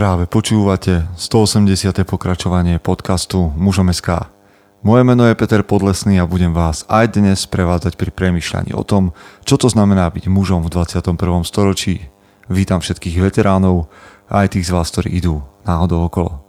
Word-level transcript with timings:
Práve 0.00 0.24
počúvate 0.24 1.04
180. 1.20 1.92
pokračovanie 2.08 2.80
podcastu 2.80 3.52
Mužom 3.52 3.92
SK. 3.92 4.32
Moje 4.80 5.04
meno 5.04 5.28
je 5.28 5.36
Peter 5.36 5.60
Podlesný 5.60 6.16
a 6.16 6.24
budem 6.24 6.56
vás 6.56 6.88
aj 6.88 7.20
dnes 7.20 7.44
prevádzať 7.44 8.00
pri 8.00 8.08
premyšľaní 8.08 8.72
o 8.72 8.80
tom, 8.80 9.12
čo 9.44 9.60
to 9.60 9.68
znamená 9.68 10.08
byť 10.08 10.24
mužom 10.32 10.64
v 10.64 10.72
21. 10.72 11.44
storočí. 11.44 12.08
Vítam 12.48 12.80
všetkých 12.80 13.28
veteránov 13.28 13.92
aj 14.32 14.56
tých 14.56 14.72
z 14.72 14.72
vás, 14.72 14.88
ktorí 14.88 15.20
idú 15.20 15.44
náhodou 15.68 16.08
okolo. 16.08 16.40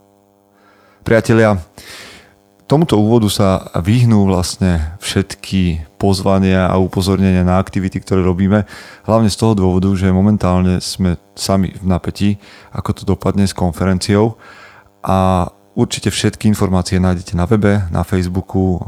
Priatelia, 1.04 1.60
tomuto 2.72 2.96
úvodu 2.96 3.28
sa 3.28 3.68
vyhnú 3.76 4.32
vlastne 4.32 4.96
všetky 5.04 5.92
pozvania 6.00 6.72
a 6.72 6.80
upozornenia 6.80 7.44
na 7.44 7.60
aktivity, 7.60 8.00
ktoré 8.00 8.24
robíme. 8.24 8.64
Hlavne 9.04 9.28
z 9.28 9.36
toho 9.36 9.60
dôvodu, 9.60 9.92
že 9.92 10.08
momentálne 10.08 10.80
sme 10.80 11.20
sami 11.36 11.76
v 11.76 11.84
napätí, 11.84 12.40
ako 12.72 12.90
to 12.96 13.04
dopadne 13.04 13.44
s 13.44 13.52
konferenciou 13.52 14.40
a 15.04 15.52
určite 15.76 16.16
všetky 16.16 16.48
informácie 16.48 16.96
nájdete 16.96 17.36
na 17.36 17.44
webe, 17.44 17.92
na 17.92 18.08
Facebooku, 18.08 18.80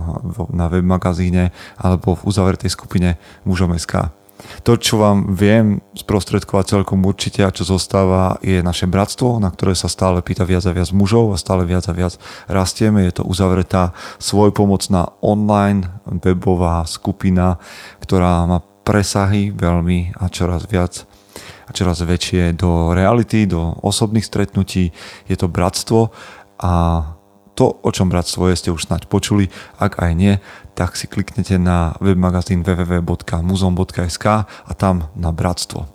na 0.55 0.71
web 0.71 0.87
magazíne 0.87 1.51
alebo 1.75 2.15
v 2.15 2.23
uzavretej 2.23 2.71
skupine 2.71 3.19
mužom.sk. 3.43 4.22
To, 4.63 4.75
čo 4.79 4.99
vám 4.99 5.35
viem 5.35 5.79
sprostredkovať 5.95 6.65
celkom 6.79 7.05
určite 7.05 7.45
a 7.45 7.53
čo 7.53 7.63
zostáva, 7.63 8.41
je 8.43 8.59
naše 8.65 8.89
bratstvo, 8.89 9.39
na 9.39 9.51
ktoré 9.51 9.77
sa 9.77 9.87
stále 9.87 10.19
pýta 10.25 10.43
viac 10.43 10.65
a 10.67 10.75
viac 10.75 10.89
mužov 10.91 11.31
a 11.31 11.37
stále 11.39 11.63
viac 11.63 11.85
a 11.87 11.93
viac 11.93 12.17
rastieme. 12.49 13.07
Je 13.07 13.21
to 13.21 13.23
uzavretá 13.23 13.93
svojpomocná 14.19 15.19
online 15.23 15.87
webová 16.07 16.83
skupina, 16.89 17.61
ktorá 18.03 18.43
má 18.49 18.59
presahy 18.83 19.53
veľmi 19.55 20.19
a 20.19 20.27
čoraz 20.27 20.67
viac 20.67 21.07
a 21.63 21.71
čoraz 21.71 22.03
väčšie 22.03 22.59
do 22.59 22.91
reality, 22.91 23.47
do 23.47 23.79
osobných 23.79 24.27
stretnutí. 24.27 24.91
Je 25.27 25.35
to 25.39 25.47
bratstvo 25.47 26.11
a 26.59 26.73
to, 27.53 27.69
o 27.69 27.89
čom 27.93 28.09
bratstvo 28.09 28.49
je, 28.49 28.59
ste 28.59 28.69
už 28.73 28.89
snáď 28.89 29.05
počuli. 29.05 29.53
Ak 29.77 30.01
aj 30.01 30.11
nie, 30.17 30.33
tak 30.73 30.97
si 30.97 31.05
kliknete 31.05 31.61
na 31.61 31.93
webmagazín 32.01 32.65
www.muzom.sk 32.65 34.25
a 34.45 34.71
tam 34.73 35.13
na 35.13 35.29
bratstvo. 35.29 35.85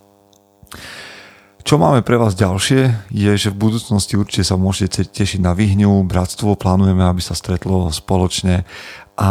Čo 1.67 1.77
máme 1.77 2.01
pre 2.01 2.17
vás 2.17 2.33
ďalšie, 2.33 3.13
je, 3.13 3.33
že 3.37 3.53
v 3.53 3.61
budúcnosti 3.69 4.17
určite 4.17 4.47
sa 4.47 4.57
môžete 4.57 5.05
tešiť 5.05 5.43
na 5.45 5.53
vyhňu, 5.53 6.01
bratstvo, 6.09 6.57
plánujeme, 6.57 7.05
aby 7.05 7.21
sa 7.21 7.37
stretlo 7.37 7.93
spoločne 7.93 8.65
a 9.21 9.31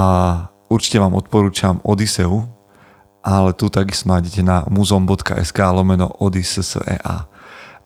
určite 0.70 1.02
vám 1.02 1.18
odporúčam 1.18 1.82
Odiseu, 1.82 2.46
ale 3.26 3.58
tu 3.58 3.74
takisto 3.74 4.08
nájdete 4.14 4.42
na 4.46 4.64
muzom.sk 4.70 5.60
lomeno 5.74 6.14
odisea 6.22 7.37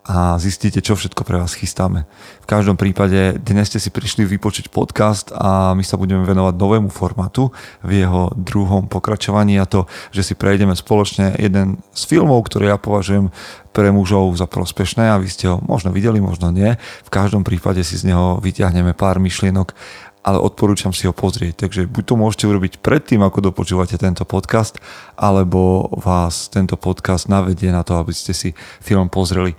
a 0.02 0.34
zistíte, 0.42 0.82
čo 0.82 0.98
všetko 0.98 1.22
pre 1.22 1.38
vás 1.38 1.54
chystáme. 1.54 2.10
V 2.42 2.50
každom 2.50 2.74
prípade 2.74 3.38
dnes 3.38 3.70
ste 3.70 3.78
si 3.78 3.94
prišli 3.94 4.26
vypočuť 4.26 4.74
podcast 4.74 5.30
a 5.30 5.78
my 5.78 5.86
sa 5.86 5.94
budeme 5.94 6.26
venovať 6.26 6.58
novému 6.58 6.90
formátu 6.90 7.54
v 7.86 8.02
jeho 8.02 8.34
druhom 8.34 8.90
pokračovaní 8.90 9.62
a 9.62 9.70
to, 9.70 9.86
že 10.10 10.26
si 10.26 10.34
prejdeme 10.34 10.74
spoločne 10.74 11.38
jeden 11.38 11.86
z 11.94 12.02
filmov, 12.10 12.50
ktoré 12.50 12.74
ja 12.74 12.82
považujem 12.82 13.30
pre 13.70 13.94
mužov 13.94 14.34
za 14.42 14.50
prospešné 14.50 15.06
a 15.06 15.22
vy 15.22 15.30
ste 15.30 15.54
ho 15.54 15.62
možno 15.62 15.94
videli, 15.94 16.18
možno 16.18 16.50
nie. 16.50 16.82
V 17.06 17.14
každom 17.14 17.46
prípade 17.46 17.86
si 17.86 17.94
z 17.94 18.10
neho 18.10 18.42
vyťahneme 18.42 18.98
pár 18.98 19.22
myšlienok 19.22 19.78
ale 20.22 20.38
odporúčam 20.38 20.94
si 20.94 21.10
ho 21.10 21.14
pozrieť. 21.18 21.66
Takže 21.66 21.90
buď 21.90 22.04
to 22.06 22.14
môžete 22.14 22.46
urobiť 22.46 22.74
predtým, 22.86 23.26
ako 23.26 23.50
dopočúvate 23.50 23.98
tento 23.98 24.22
podcast, 24.22 24.78
alebo 25.18 25.90
vás 25.98 26.46
tento 26.54 26.78
podcast 26.78 27.26
navedie 27.26 27.74
na 27.74 27.82
to, 27.82 27.98
aby 27.98 28.14
ste 28.14 28.30
si 28.30 28.54
film 28.86 29.10
pozreli 29.10 29.58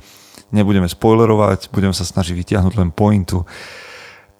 nebudeme 0.52 0.86
spoilerovať, 0.86 1.72
budeme 1.72 1.96
sa 1.96 2.04
snažiť 2.04 2.36
vytiahnuť 2.36 2.74
len 2.78 2.92
pointu. 2.92 3.42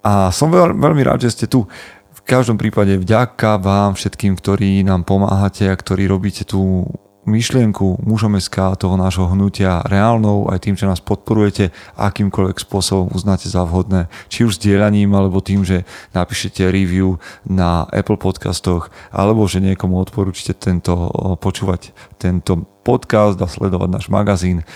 A 0.04 0.28
som 0.30 0.52
veľ, 0.52 0.76
veľmi 0.76 1.02
rád, 1.02 1.24
že 1.24 1.34
ste 1.34 1.46
tu. 1.48 1.64
V 2.12 2.20
každom 2.22 2.54
prípade 2.54 2.94
vďaka 3.00 3.58
vám 3.58 3.98
všetkým, 3.98 4.38
ktorí 4.38 4.86
nám 4.86 5.02
pomáhate 5.02 5.66
a 5.66 5.74
ktorí 5.74 6.06
robíte 6.06 6.46
tú 6.46 6.86
myšlienku 7.22 8.02
mužom 8.02 8.34
SK, 8.38 8.74
toho 8.78 8.98
nášho 8.98 9.30
hnutia 9.30 9.82
reálnou, 9.86 10.50
aj 10.50 10.58
tým, 10.66 10.74
že 10.74 10.90
nás 10.90 10.98
podporujete 10.98 11.70
akýmkoľvek 11.94 12.58
spôsobom 12.58 13.14
uznáte 13.14 13.46
za 13.46 13.62
vhodné, 13.62 14.10
či 14.26 14.42
už 14.42 14.58
sdielaním, 14.58 15.14
alebo 15.14 15.38
tým, 15.38 15.62
že 15.62 15.86
napíšete 16.14 16.66
review 16.66 17.22
na 17.46 17.86
Apple 17.94 18.18
podcastoch, 18.18 18.90
alebo 19.14 19.46
že 19.46 19.62
niekomu 19.62 20.02
odporúčite 20.02 20.58
tento, 20.58 20.94
počúvať 21.38 21.94
tento 22.18 22.66
podcast 22.82 23.38
a 23.38 23.46
sledovať 23.46 23.88
náš 23.90 24.06
magazín. 24.10 24.66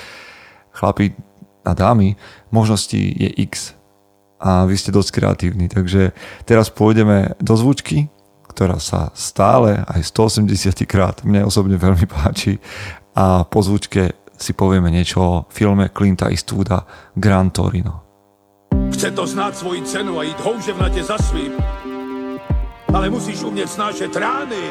Chlapi, 0.77 1.17
a 1.67 1.75
dámy, 1.75 2.17
možností 2.55 3.17
je 3.19 3.29
X 3.43 3.75
a 4.41 4.65
vy 4.65 4.79
ste 4.79 4.95
dosť 4.95 5.11
kreatívni. 5.19 5.67
Takže 5.67 6.15
teraz 6.47 6.71
pôjdeme 6.71 7.35
do 7.43 7.59
zvučky, 7.59 8.07
ktorá 8.47 8.79
sa 8.79 9.11
stále 9.13 9.83
aj 9.83 10.01
180 10.07 10.87
krát 10.87 11.27
mne 11.27 11.45
osobne 11.45 11.75
veľmi 11.75 12.07
páči 12.07 12.63
a 13.19 13.43
po 13.43 13.61
zvučke 13.61 14.15
si 14.37 14.53
povieme 14.53 14.93
niečo 14.93 15.19
o 15.21 15.45
filme 15.49 15.91
Clinta 15.91 16.29
Eastwooda 16.29 16.85
Gran 17.17 17.51
Torino. 17.51 18.05
Chce 18.93 19.11
to 19.11 19.27
znát 19.27 19.57
svoji 19.57 19.83
cenu 19.83 20.19
a 20.19 20.23
jít 20.23 20.41
houževnatě 20.41 21.05
za 21.05 21.19
svým. 21.19 21.53
Ale 22.95 23.11
musíš 23.11 23.43
umět 23.43 23.69
snášet 23.69 24.17
rány 24.17 24.71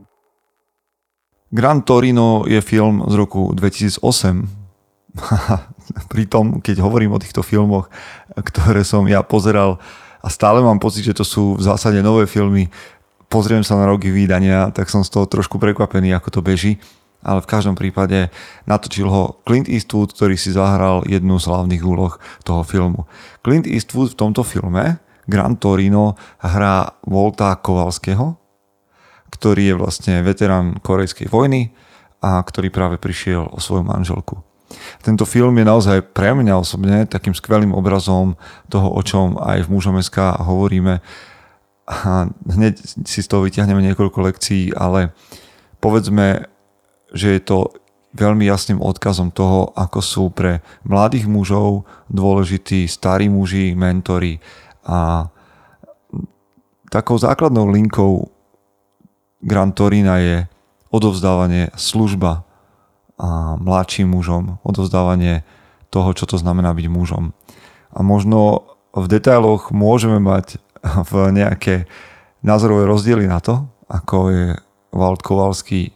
Gran 1.51 1.83
Torino 1.83 2.47
je 2.47 2.63
film 2.63 3.03
z 3.11 3.13
roku 3.19 3.51
2008. 3.51 3.99
Pritom, 6.15 6.63
keď 6.63 6.79
hovorím 6.79 7.11
o 7.11 7.19
týchto 7.19 7.43
filmoch, 7.43 7.91
ktoré 8.31 8.87
som 8.87 9.03
ja 9.03 9.19
pozeral 9.19 9.75
a 10.23 10.31
stále 10.31 10.63
mám 10.63 10.79
pocit, 10.79 11.03
že 11.03 11.17
to 11.17 11.27
sú 11.27 11.59
v 11.59 11.63
zásade 11.67 11.99
nové 11.99 12.23
filmy, 12.23 12.71
pozriem 13.27 13.67
sa 13.67 13.75
na 13.75 13.83
roky 13.83 14.07
vydania, 14.07 14.71
tak 14.71 14.87
som 14.87 15.03
z 15.03 15.11
toho 15.11 15.27
trošku 15.27 15.59
prekvapený, 15.59 16.15
ako 16.15 16.39
to 16.39 16.41
beží. 16.43 16.79
Ale 17.21 17.43
v 17.43 17.51
každom 17.51 17.77
prípade 17.77 18.33
natočil 18.65 19.05
ho 19.05 19.43
Clint 19.45 19.69
Eastwood, 19.69 20.15
ktorý 20.15 20.39
si 20.39 20.55
zahral 20.55 21.05
jednu 21.05 21.37
z 21.37 21.51
hlavných 21.51 21.83
úloh 21.85 22.17
toho 22.41 22.65
filmu. 22.65 23.05
Clint 23.45 23.69
Eastwood 23.69 24.15
v 24.15 24.19
tomto 24.25 24.41
filme 24.41 24.97
Gran 25.29 25.59
Torino 25.61 26.17
hrá 26.41 26.97
Volta 27.05 27.53
Kovalského, 27.61 28.40
ktorý 29.41 29.73
je 29.73 29.79
vlastne 29.81 30.15
veterán 30.21 30.77
korejskej 30.85 31.25
vojny 31.25 31.73
a 32.21 32.37
ktorý 32.45 32.69
práve 32.69 33.01
prišiel 33.01 33.49
o 33.49 33.57
svoju 33.57 33.81
manželku. 33.81 34.45
Tento 35.01 35.25
film 35.25 35.57
je 35.57 35.65
naozaj 35.65 36.13
pre 36.13 36.37
mňa 36.37 36.61
osobne 36.61 37.09
takým 37.09 37.33
skvelým 37.33 37.73
obrazom 37.73 38.37
toho, 38.69 38.93
o 38.93 39.01
čom 39.01 39.41
aj 39.41 39.65
v 39.65 39.71
mužom 39.73 39.97
SK 39.97 40.45
hovoríme. 40.45 41.01
A 41.89 42.29
hneď 42.29 42.77
si 43.03 43.19
z 43.19 43.27
toho 43.27 43.43
vyťahneme 43.43 43.81
niekoľko 43.91 44.31
lekcií, 44.31 44.71
ale 44.77 45.11
povedzme, 45.81 46.45
že 47.11 47.35
je 47.35 47.41
to 47.41 47.57
veľmi 48.15 48.47
jasným 48.47 48.79
odkazom 48.79 49.33
toho, 49.33 49.73
ako 49.75 49.99
sú 49.99 50.23
pre 50.31 50.63
mladých 50.85 51.27
mužov 51.27 51.83
dôležití 52.07 52.87
starí 52.87 53.27
muži, 53.27 53.73
mentori 53.75 54.39
a 54.87 55.27
takou 56.91 57.15
základnou 57.15 57.71
linkou 57.71 58.30
Gran 59.41 59.73
Torina 59.73 60.21
je 60.21 60.45
odovzdávanie 60.93 61.73
služba 61.73 62.45
a 63.21 63.57
mladším 63.57 64.13
mužom, 64.13 64.57
odovzdávanie 64.65 65.45
toho, 65.93 66.13
čo 66.17 66.25
to 66.25 66.37
znamená 66.41 66.73
byť 66.73 66.87
mužom. 66.89 67.33
A 67.93 67.99
možno 68.01 68.65
v 68.95 69.05
detailoch 69.07 69.69
môžeme 69.69 70.17
mať 70.17 70.57
v 71.11 71.13
nejaké 71.33 71.85
názorové 72.41 72.89
rozdiely 72.89 73.29
na 73.29 73.37
to, 73.41 73.65
ako 73.91 74.17
je 74.29 74.45
Walt 74.91 75.21
Kovalský 75.23 75.93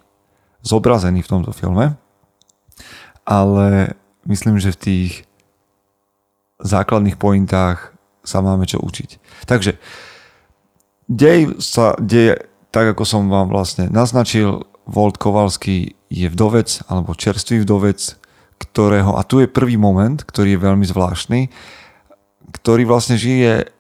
zobrazený 0.65 1.21
v 1.21 1.31
tomto 1.31 1.51
filme, 1.53 1.97
ale 3.25 3.93
myslím, 4.25 4.57
že 4.61 4.73
v 4.73 4.81
tých 4.81 5.11
základných 6.61 7.19
pointách 7.19 7.93
sa 8.25 8.41
máme 8.41 8.65
čo 8.65 8.81
učiť. 8.81 9.09
Takže 9.45 9.77
dej 11.05 11.61
sa 11.61 11.93
deje 12.01 12.54
tak 12.75 12.91
ako 12.91 13.07
som 13.07 13.31
vám 13.31 13.47
vlastne 13.47 13.87
naznačil, 13.87 14.67
Volt 14.83 15.15
Kovalský 15.15 15.95
je 16.11 16.27
vdovec 16.27 16.83
alebo 16.91 17.15
čerstvý 17.15 17.63
vdovec, 17.63 18.19
ktorého, 18.59 19.15
a 19.15 19.23
tu 19.23 19.39
je 19.39 19.47
prvý 19.47 19.79
moment, 19.79 20.19
ktorý 20.19 20.59
je 20.59 20.63
veľmi 20.67 20.83
zvláštny, 20.83 21.47
ktorý 22.51 22.83
vlastne 22.83 23.15
žije, 23.15 23.71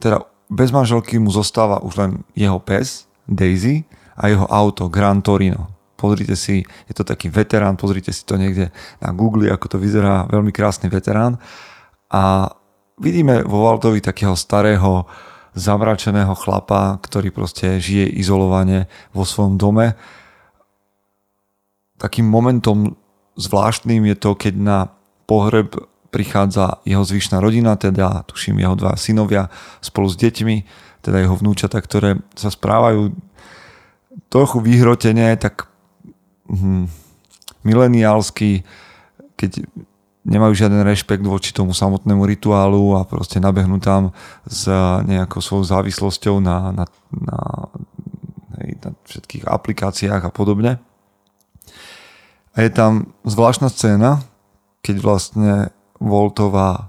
teda 0.00 0.24
bez 0.48 0.72
manželky 0.72 1.20
mu 1.20 1.28
zostáva 1.28 1.84
už 1.84 2.00
len 2.00 2.10
jeho 2.32 2.56
pes, 2.56 3.04
Daisy, 3.28 3.84
a 4.16 4.28
jeho 4.28 4.48
auto, 4.48 4.88
Gran 4.88 5.20
Torino. 5.20 5.70
Pozrite 5.96 6.32
si, 6.36 6.64
je 6.88 6.94
to 6.96 7.04
taký 7.04 7.28
veterán, 7.28 7.76
pozrite 7.76 8.12
si 8.12 8.24
to 8.24 8.40
niekde 8.40 8.72
na 9.04 9.10
Google, 9.12 9.52
ako 9.52 9.76
to 9.76 9.78
vyzerá, 9.80 10.28
veľmi 10.32 10.52
krásny 10.52 10.88
veterán. 10.88 11.36
A 12.08 12.52
vidíme 12.96 13.44
vo 13.44 13.68
Waltovi 13.68 14.00
takého 14.00 14.32
starého, 14.32 15.04
zamračeného 15.54 16.34
chlapa, 16.38 16.98
ktorý 17.02 17.34
proste 17.34 17.82
žije 17.82 18.06
izolovane 18.18 18.86
vo 19.10 19.26
svojom 19.26 19.58
dome. 19.58 19.98
Takým 21.98 22.24
momentom 22.24 22.96
zvláštnym 23.36 24.06
je 24.10 24.16
to, 24.16 24.30
keď 24.38 24.54
na 24.56 24.78
pohreb 25.26 25.74
prichádza 26.10 26.82
jeho 26.82 27.06
zvyšná 27.06 27.38
rodina, 27.38 27.78
teda 27.78 28.26
tuším 28.26 28.58
jeho 28.58 28.74
dva 28.74 28.98
synovia 28.98 29.46
spolu 29.78 30.10
s 30.10 30.18
deťmi, 30.18 30.56
teda 31.06 31.22
jeho 31.22 31.38
vnúčata, 31.38 31.78
ktoré 31.78 32.18
sa 32.34 32.50
správajú 32.50 33.14
trochu 34.26 34.58
vyhrotene, 34.58 35.30
tak 35.38 35.70
hm, 36.50 36.90
mileniálsky, 37.62 38.66
keď 39.38 39.64
nemajú 40.30 40.54
žiaden 40.54 40.86
rešpekt 40.86 41.26
voči 41.26 41.50
tomu 41.50 41.74
samotnému 41.74 42.22
rituálu 42.22 42.94
a 42.94 43.02
proste 43.02 43.42
nabehnú 43.42 43.82
tam 43.82 44.14
s 44.46 44.70
nejakou 45.04 45.42
svojou 45.42 45.66
závislosťou 45.66 46.38
na, 46.38 46.70
na, 46.70 46.84
na, 47.10 47.38
hej, 48.62 48.78
na 48.80 48.90
všetkých 49.10 49.44
aplikáciách 49.50 50.22
a 50.22 50.30
podobne. 50.30 50.78
A 52.54 52.56
je 52.62 52.70
tam 52.70 53.10
zvláštna 53.26 53.70
scéna, 53.70 54.22
keď 54.86 54.96
vlastne 55.02 55.52
Voltová, 56.00 56.88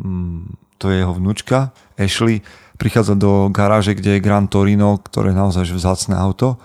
mm, 0.00 0.56
to 0.80 0.90
je 0.90 1.04
jeho 1.04 1.14
vnúčka, 1.14 1.70
Ashley, 1.94 2.42
prichádza 2.78 3.18
do 3.18 3.50
garáže, 3.52 3.92
kde 3.92 4.16
je 4.16 4.24
Gran 4.24 4.46
Torino, 4.48 4.98
ktoré 5.02 5.34
je 5.34 5.40
naozaj 5.40 5.70
vzácne 5.74 6.14
auto 6.14 6.56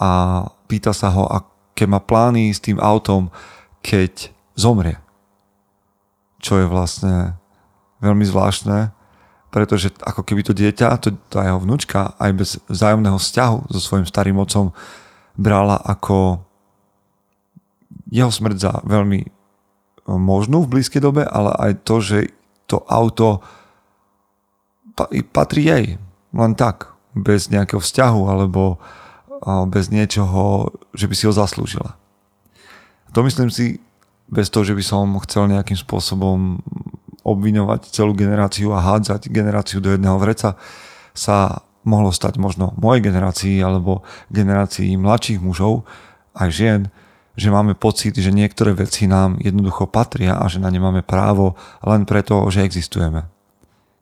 a 0.00 0.42
pýta 0.66 0.96
sa 0.96 1.12
ho, 1.12 1.28
aké 1.28 1.84
má 1.86 2.00
plány 2.00 2.50
s 2.50 2.58
tým 2.64 2.80
autom, 2.80 3.28
keď 3.84 4.32
zomrie. 4.56 5.03
Čo 6.44 6.60
je 6.60 6.66
vlastne 6.68 7.40
veľmi 8.04 8.28
zvláštne, 8.28 8.92
pretože 9.48 9.88
ako 10.04 10.20
keby 10.20 10.44
to 10.44 10.52
dieťa, 10.52 11.00
to, 11.00 11.16
tá 11.32 11.48
jeho 11.48 11.56
vnúčka, 11.56 12.12
aj 12.20 12.30
bez 12.36 12.50
vzájomného 12.68 13.16
vzťahu 13.16 13.72
so 13.72 13.80
svojím 13.80 14.04
starým 14.04 14.36
otcom 14.36 14.76
brala 15.40 15.80
ako 15.80 16.44
jeho 18.12 18.28
smrť 18.28 18.56
za 18.60 18.72
veľmi 18.84 19.20
e, 19.24 19.28
možnú 20.12 20.68
v 20.68 20.78
blízkej 20.78 21.00
dobe, 21.00 21.24
ale 21.24 21.56
aj 21.56 21.72
to, 21.88 21.96
že 22.04 22.18
to 22.68 22.84
auto 22.84 23.40
patrí 25.32 25.66
jej. 25.66 25.84
Len 26.30 26.52
tak. 26.54 26.94
Bez 27.14 27.46
nejakého 27.50 27.78
vzťahu 27.78 28.22
alebo 28.26 28.78
bez 29.68 29.92
niečoho, 29.92 30.72
že 30.96 31.04
by 31.04 31.14
si 31.14 31.28
ho 31.28 31.32
zaslúžila. 31.36 32.00
To 33.12 33.20
myslím 33.22 33.52
si, 33.52 33.83
bez 34.34 34.50
toho, 34.50 34.66
že 34.66 34.74
by 34.74 34.82
som 34.82 35.06
chcel 35.22 35.46
nejakým 35.46 35.78
spôsobom 35.78 36.58
obviňovať 37.22 37.94
celú 37.94 38.12
generáciu 38.12 38.74
a 38.74 38.82
hádzať 38.82 39.30
generáciu 39.30 39.78
do 39.78 39.94
jedného 39.94 40.18
vreca, 40.18 40.58
sa 41.14 41.62
mohlo 41.86 42.10
stať 42.10 42.42
možno 42.42 42.74
mojej 42.74 43.06
generácii 43.06 43.62
alebo 43.62 44.02
generácii 44.34 44.98
mladších 44.98 45.38
mužov, 45.38 45.86
aj 46.34 46.50
žien, 46.50 46.80
že 47.34 47.50
máme 47.50 47.78
pocit, 47.78 48.14
že 48.14 48.34
niektoré 48.34 48.74
veci 48.74 49.06
nám 49.06 49.38
jednoducho 49.38 49.86
patria 49.86 50.38
a 50.38 50.46
že 50.50 50.58
na 50.58 50.70
ne 50.70 50.82
máme 50.82 51.02
právo 51.06 51.54
len 51.82 52.06
preto, 52.06 52.42
že 52.50 52.66
existujeme. 52.66 53.26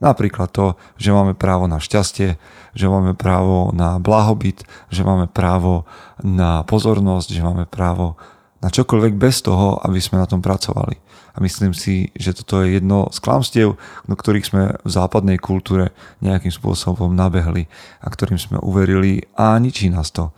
Napríklad 0.02 0.50
to, 0.50 0.75
že 0.99 1.14
máme 1.14 1.38
právo 1.38 1.70
na 1.70 1.79
šťastie, 1.79 2.34
že 2.75 2.87
máme 2.90 3.14
právo 3.14 3.70
na 3.70 4.02
blahobyt, 4.02 4.67
že 4.90 5.06
máme 5.06 5.31
právo 5.31 5.87
na 6.19 6.67
pozornosť, 6.67 7.29
že 7.31 7.43
máme 7.46 7.70
právo 7.70 8.19
na 8.62 8.70
čokoľvek 8.70 9.19
bez 9.19 9.43
toho, 9.43 9.82
aby 9.82 9.99
sme 9.99 10.23
na 10.23 10.31
tom 10.31 10.38
pracovali. 10.38 10.97
A 11.35 11.41
myslím 11.43 11.75
si, 11.75 12.14
že 12.14 12.37
toto 12.37 12.62
je 12.62 12.79
jedno 12.79 13.11
z 13.11 13.19
klamstiev, 13.19 13.75
do 14.06 14.14
ktorých 14.14 14.47
sme 14.47 14.62
v 14.81 14.91
západnej 14.91 15.41
kultúre 15.43 15.91
nejakým 16.23 16.55
spôsobom 16.55 17.11
nabehli 17.11 17.67
a 17.99 18.06
ktorým 18.06 18.38
sme 18.38 18.62
uverili 18.62 19.26
a 19.35 19.59
ničí 19.59 19.91
nás 19.91 20.14
to 20.14 20.31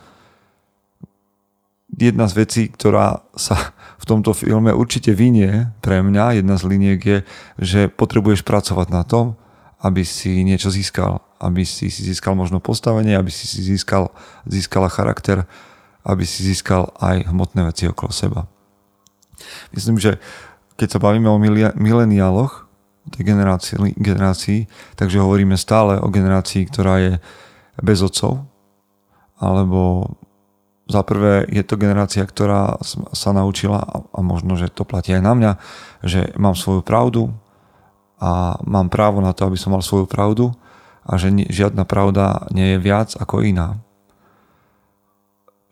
jedna 1.98 2.26
z 2.26 2.34
vecí, 2.34 2.62
ktorá 2.70 3.22
sa 3.38 3.54
v 4.02 4.04
tomto 4.04 4.34
filme 4.34 4.74
určite 4.74 5.14
vynie 5.14 5.70
pre 5.80 6.02
mňa, 6.02 6.42
jedna 6.42 6.58
z 6.58 6.64
liniek 6.66 7.00
je, 7.00 7.18
že 7.58 7.80
potrebuješ 7.88 8.42
pracovať 8.42 8.88
na 8.90 9.02
tom, 9.06 9.38
aby 9.84 10.02
si 10.02 10.42
niečo 10.42 10.72
získal. 10.72 11.20
Aby 11.44 11.68
si 11.68 11.92
získal 11.92 12.32
možno 12.32 12.56
postavenie, 12.56 13.12
aby 13.12 13.28
si 13.28 13.44
si 13.44 13.60
získal, 13.60 14.08
získala 14.48 14.88
charakter, 14.88 15.44
aby 16.04 16.24
si 16.28 16.44
získal 16.44 16.92
aj 17.00 17.32
hmotné 17.32 17.64
veci 17.64 17.88
okolo 17.88 18.12
seba. 18.12 18.46
Myslím, 19.72 19.96
že 19.96 20.20
keď 20.76 20.98
sa 20.98 21.02
bavíme 21.02 21.26
o 21.32 21.40
mileniáloch, 21.74 22.64
tej 23.12 23.36
generácii, 23.36 24.00
generácii, 24.00 24.64
takže 24.96 25.20
hovoríme 25.20 25.60
stále 25.60 26.00
o 26.00 26.08
generácii, 26.08 26.64
ktorá 26.72 26.94
je 27.04 27.12
bez 27.84 28.00
otcov, 28.00 28.48
alebo 29.36 30.08
za 30.88 31.00
prvé 31.04 31.48
je 31.48 31.64
to 31.64 31.80
generácia, 31.80 32.24
ktorá 32.24 32.80
sa 33.12 33.30
naučila 33.32 33.80
a 34.12 34.18
možno, 34.20 34.56
že 34.56 34.72
to 34.72 34.84
platí 34.84 35.16
aj 35.16 35.22
na 35.24 35.32
mňa, 35.36 35.52
že 36.04 36.20
mám 36.36 36.56
svoju 36.56 36.84
pravdu 36.84 37.32
a 38.20 38.60
mám 38.64 38.92
právo 38.92 39.20
na 39.24 39.32
to, 39.32 39.48
aby 39.48 39.56
som 39.56 39.72
mal 39.72 39.84
svoju 39.84 40.04
pravdu 40.08 40.52
a 41.04 41.16
že 41.20 41.32
žiadna 41.32 41.84
pravda 41.88 42.48
nie 42.52 42.76
je 42.76 42.78
viac 42.80 43.16
ako 43.16 43.44
iná. 43.44 43.80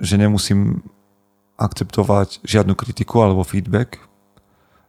Že 0.02 0.26
nemusím 0.26 0.82
akceptovať 1.62 2.42
žiadnu 2.42 2.74
kritiku 2.74 3.22
alebo 3.22 3.46
feedback, 3.46 4.02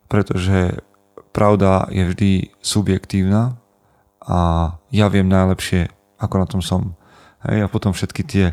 pretože 0.10 0.81
pravda 1.33 1.86
je 1.94 2.04
vždy 2.10 2.31
subjektívna 2.65 3.57
a 4.24 4.39
ja 4.89 5.06
viem 5.12 5.27
najlepšie, 5.27 5.92
ako 6.18 6.36
na 6.39 6.48
tom 6.48 6.62
som. 6.63 6.95
Hej, 7.44 7.68
a 7.68 7.68
potom 7.68 7.92
všetky 7.92 8.24
tie 8.24 8.45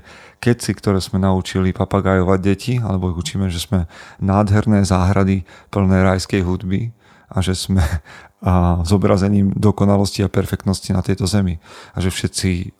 keci, 0.42 0.74
ktoré 0.74 0.98
sme 0.98 1.22
naučili 1.22 1.70
papagajovať 1.70 2.38
deti, 2.42 2.74
alebo 2.82 3.14
ich 3.14 3.20
učíme, 3.22 3.46
že 3.46 3.62
sme 3.62 3.86
nádherné 4.18 4.82
záhrady 4.82 5.46
plné 5.70 6.02
rajskej 6.02 6.42
hudby 6.42 6.90
a 7.30 7.38
že 7.38 7.54
sme 7.54 7.78
a, 8.42 8.82
zobrazením 8.82 9.54
dokonalosti 9.54 10.26
a 10.26 10.32
perfektnosti 10.32 10.90
na 10.90 11.06
tejto 11.06 11.30
zemi. 11.30 11.62
A 11.94 12.02
že 12.02 12.10
všetci 12.10 12.74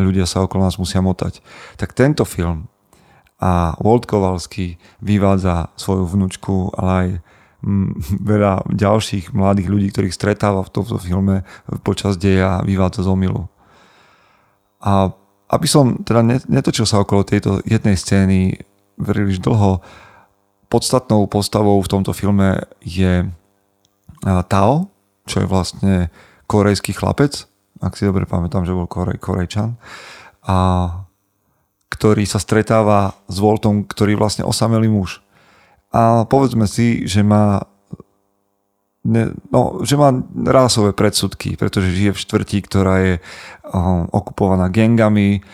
ľudia 0.00 0.24
sa 0.24 0.40
okolo 0.40 0.64
nás 0.64 0.80
musia 0.80 1.04
motať. 1.04 1.44
Tak 1.76 1.92
tento 1.92 2.24
film 2.24 2.72
a 3.44 3.76
Walt 3.76 4.08
Kowalski 4.08 4.80
vyvádza 5.04 5.68
svoju 5.76 6.08
vnúčku, 6.08 6.72
ale 6.72 6.90
aj 6.96 7.08
mm, 7.60 7.90
veľa 8.32 8.64
ďalších 8.72 9.36
mladých 9.36 9.68
ľudí, 9.68 9.88
ktorých 9.92 10.16
stretáva 10.16 10.64
v 10.64 10.72
tomto 10.72 10.96
filme 10.96 11.44
počas 11.84 12.16
deja 12.16 12.64
vyvádza 12.64 13.04
z 13.04 13.12
omilu. 13.12 13.44
A 14.80 15.12
aby 15.52 15.68
som 15.68 16.00
teda 16.00 16.24
netočil 16.48 16.88
sa 16.88 17.04
okolo 17.04 17.20
tejto 17.20 17.60
jednej 17.68 18.00
scény 18.00 18.56
príliš 18.96 19.44
dlho, 19.44 19.84
podstatnou 20.72 21.28
postavou 21.28 21.78
v 21.78 21.90
tomto 21.90 22.16
filme 22.16 22.64
je 22.80 23.28
Tao, 24.24 24.88
čo 25.28 25.44
je 25.44 25.46
vlastne 25.46 25.94
korejský 26.48 26.96
chlapec, 26.96 27.44
ak 27.84 27.92
si 27.94 28.08
dobre 28.08 28.24
pamätám, 28.24 28.64
že 28.64 28.72
bol 28.72 28.88
Korej, 28.88 29.20
Korejčan, 29.20 29.76
a 30.48 30.56
ktorý 31.94 32.26
sa 32.26 32.42
stretáva 32.42 33.14
s 33.30 33.38
Voltom, 33.38 33.86
ktorý 33.86 34.18
vlastne 34.18 34.42
osamelý 34.42 34.90
muž. 34.90 35.22
A 35.94 36.26
povedzme 36.26 36.66
si, 36.66 37.06
že 37.06 37.22
má 37.22 37.70
ne, 39.06 39.30
no, 39.54 39.84
že 39.86 39.94
má 39.94 40.10
rásové 40.50 40.90
predsudky, 40.90 41.54
pretože 41.54 41.94
žije 41.94 42.16
v 42.16 42.22
štvrti, 42.24 42.58
ktorá 42.66 42.94
je 42.98 43.14
um, 43.70 44.10
okupovaná 44.10 44.72
gengami 44.72 45.44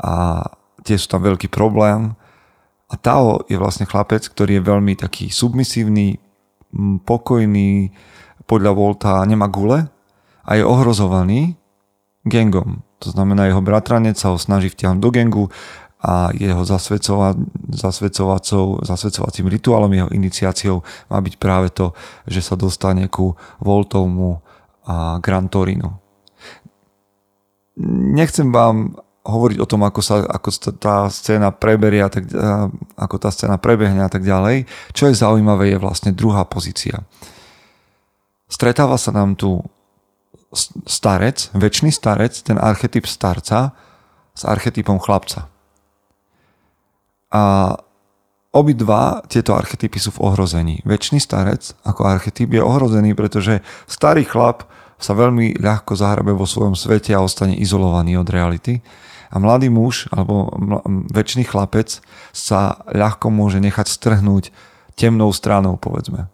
a 0.00 0.42
tie 0.82 0.98
sú 0.98 1.06
tam 1.06 1.22
veľký 1.22 1.46
problém. 1.52 2.18
A 2.90 2.94
Tao 2.98 3.46
je 3.46 3.54
vlastne 3.54 3.86
chlapec, 3.86 4.26
ktorý 4.26 4.58
je 4.58 4.66
veľmi 4.66 4.98
taký 4.98 5.30
submisívny, 5.30 6.18
pokojný, 7.06 7.94
podľa 8.44 8.72
Volta 8.74 9.22
nemá 9.24 9.46
gule 9.46 9.88
a 10.44 10.50
je 10.58 10.66
ohrozovaný 10.66 11.56
gengom. 12.26 12.84
To 13.04 13.12
znamená, 13.12 13.48
jeho 13.48 13.60
bratranec 13.60 14.16
sa 14.16 14.32
ho 14.32 14.38
snaží 14.40 14.72
vtiahnuť 14.72 15.00
do 15.00 15.10
gengu 15.12 15.44
a 16.04 16.28
jeho 16.36 16.60
zasvedcova, 16.68 17.32
zasvedcovacím 18.84 19.48
rituálom, 19.48 19.88
jeho 19.88 20.12
iniciáciou 20.12 20.84
má 21.08 21.18
byť 21.24 21.34
práve 21.40 21.72
to, 21.72 21.96
že 22.28 22.44
sa 22.44 22.60
dostane 22.60 23.08
ku 23.08 23.32
Voltovmu 23.64 24.44
a 24.84 25.16
Gran 25.24 25.48
Torino. 25.48 26.04
Nechcem 28.14 28.52
vám 28.52 29.00
hovoriť 29.24 29.56
o 29.56 29.66
tom, 29.66 29.80
ako 29.88 30.00
sa 30.04 30.20
ako 30.28 30.76
tá 30.76 31.08
scéna 31.08 31.48
preberie 31.48 32.04
a 32.04 32.12
tak, 32.12 32.28
ako 33.00 33.16
tá 33.16 33.32
scéna 33.32 33.56
prebehne 33.56 34.04
a 34.04 34.12
tak 34.12 34.20
ďalej. 34.20 34.68
Čo 34.92 35.08
je 35.08 35.16
zaujímavé, 35.16 35.72
je 35.72 35.80
vlastne 35.80 36.12
druhá 36.12 36.44
pozícia. 36.44 37.00
Stretáva 38.44 39.00
sa 39.00 39.08
nám 39.16 39.40
tu 39.40 39.64
starec, 40.84 41.48
väčší 41.56 41.88
starec, 41.88 42.36
ten 42.44 42.60
archetyp 42.60 43.08
starca 43.08 43.72
s 44.36 44.44
archetypom 44.44 45.00
chlapca. 45.00 45.48
A 47.34 47.74
obidva 48.54 49.26
tieto 49.26 49.58
archetypy 49.58 49.98
sú 49.98 50.14
v 50.14 50.22
ohrození. 50.22 50.78
Väčší 50.86 51.18
starec 51.18 51.74
ako 51.82 52.06
archetyp 52.06 52.54
je 52.54 52.62
ohrozený, 52.62 53.18
pretože 53.18 53.58
starý 53.90 54.22
chlap 54.22 54.70
sa 55.02 55.18
veľmi 55.18 55.58
ľahko 55.58 55.98
zahrabe 55.98 56.30
vo 56.30 56.46
svojom 56.46 56.78
svete 56.78 57.10
a 57.10 57.20
ostane 57.20 57.58
izolovaný 57.58 58.14
od 58.14 58.30
reality. 58.30 58.78
A 59.34 59.42
mladý 59.42 59.66
muž 59.66 60.06
alebo 60.14 60.46
väčší 61.10 61.42
chlapec 61.42 61.98
sa 62.30 62.78
ľahko 62.86 63.34
môže 63.34 63.58
nechať 63.58 63.90
strhnúť 63.90 64.54
temnou 64.94 65.34
stranou, 65.34 65.74
povedzme. 65.74 66.30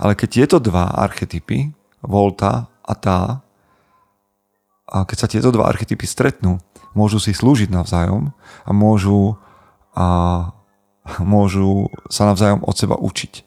Ale 0.00 0.16
keď 0.16 0.28
tieto 0.32 0.56
dva 0.56 0.96
archetypy, 0.96 1.76
Volta 2.00 2.70
a 2.86 2.94
tá, 2.94 3.42
a 4.88 4.96
keď 5.04 5.16
sa 5.18 5.28
tieto 5.28 5.50
dva 5.52 5.68
archetypy 5.68 6.06
stretnú, 6.08 6.62
môžu 6.96 7.20
si 7.20 7.36
slúžiť 7.36 7.68
navzájom 7.68 8.32
a 8.64 8.70
môžu, 8.72 9.36
a 9.96 10.06
môžu 11.20 11.88
sa 12.12 12.28
navzájom 12.28 12.60
od 12.64 12.74
seba 12.76 12.96
učiť. 13.00 13.46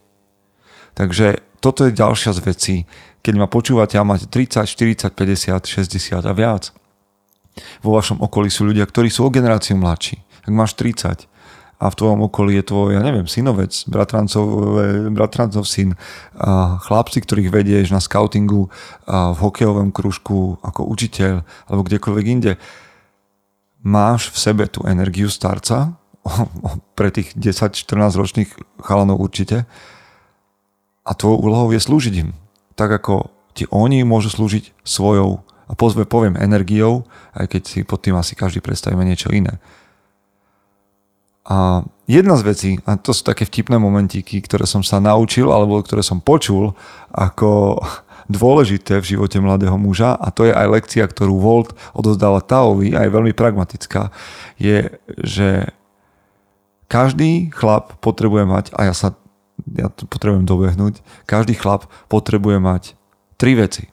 Takže 0.98 1.40
toto 1.62 1.86
je 1.86 1.94
ďalšia 1.94 2.34
z 2.34 2.40
vecí, 2.42 2.76
keď 3.22 3.34
ma 3.38 3.48
počúvate 3.48 3.96
a 3.96 4.08
máte 4.08 4.26
30, 4.26 4.66
40, 4.66 5.14
50, 5.14 5.62
60 5.62 6.26
a 6.26 6.34
viac. 6.34 6.74
Vo 7.86 7.94
vašom 7.94 8.18
okolí 8.24 8.50
sú 8.50 8.66
ľudia, 8.66 8.88
ktorí 8.88 9.14
sú 9.14 9.28
o 9.28 9.34
generáciu 9.34 9.78
mladší. 9.78 10.18
Ak 10.42 10.52
máš 10.52 10.74
30 10.74 11.30
a 11.82 11.90
v 11.90 11.98
tvojom 11.98 12.30
okolí 12.30 12.62
je 12.62 12.70
tvoj, 12.70 12.94
ja 12.94 13.02
neviem, 13.02 13.26
synovec, 13.26 13.74
bratrancov, 13.90 14.46
bratrancov 15.10 15.66
syn, 15.66 15.98
a 16.38 16.78
chlapci, 16.78 17.26
ktorých 17.26 17.50
vedieš 17.50 17.90
na 17.90 17.98
scoutingu, 17.98 18.70
a 19.10 19.34
v 19.34 19.40
hokejovom 19.42 19.90
kružku 19.90 20.62
ako 20.62 20.86
učiteľ 20.86 21.42
alebo 21.42 21.82
kdekoľvek 21.82 22.26
inde, 22.30 22.54
máš 23.82 24.30
v 24.30 24.38
sebe 24.38 24.70
tú 24.70 24.86
energiu 24.86 25.26
starca, 25.30 25.98
pre 26.98 27.10
tých 27.10 27.34
10-14 27.38 28.18
ročných 28.18 28.50
chalanov 28.82 29.22
určite, 29.22 29.66
a 31.02 31.12
tvojou 31.18 31.42
úlohou 31.42 31.70
je 31.74 31.82
slúžiť 31.82 32.14
im. 32.22 32.30
Tak 32.78 33.02
ako 33.02 33.34
ti 33.58 33.66
oni 33.74 34.06
môžu 34.06 34.32
slúžiť 34.32 34.86
svojou, 34.86 35.44
a 35.68 35.74
pozve 35.74 36.06
poviem 36.06 36.38
energiou, 36.38 37.08
aj 37.36 37.58
keď 37.58 37.62
si 37.64 37.80
pod 37.88 38.04
tým 38.04 38.16
asi 38.16 38.38
každý 38.38 38.62
predstavíme 38.62 39.04
niečo 39.04 39.32
iné. 39.34 39.60
A 41.42 41.82
jedna 42.06 42.38
z 42.38 42.44
vecí, 42.46 42.72
a 42.86 42.96
to 43.02 43.18
sú 43.18 43.26
také 43.26 43.50
vtipné 43.50 43.82
momentíky, 43.82 44.46
ktoré 44.46 44.70
som 44.70 44.86
sa 44.86 45.02
naučil, 45.02 45.50
alebo 45.50 45.82
ktoré 45.82 46.06
som 46.06 46.22
počul 46.22 46.78
ako 47.10 47.82
dôležité 48.32 49.02
v 49.02 49.18
živote 49.18 49.42
mladého 49.42 49.76
muža, 49.76 50.16
a 50.16 50.30
to 50.30 50.48
je 50.48 50.54
aj 50.54 50.68
lekcia, 50.70 51.04
ktorú 51.04 51.42
Volt 51.42 51.74
odozdáva 51.98 52.40
Taovi, 52.46 52.94
aj 52.94 53.10
veľmi 53.10 53.34
pragmatická, 53.34 54.14
je, 54.62 54.96
že 55.20 55.76
každý 56.92 57.48
chlap 57.56 57.96
potrebuje 58.04 58.44
mať, 58.44 58.66
a 58.76 58.92
ja 58.92 58.94
sa 58.94 59.16
ja 59.78 59.88
to 59.94 60.10
potrebujem 60.10 60.44
dobehnúť, 60.44 61.00
každý 61.30 61.56
chlap 61.56 61.88
potrebuje 62.12 62.58
mať 62.60 62.84
tri 63.38 63.56
veci 63.56 63.88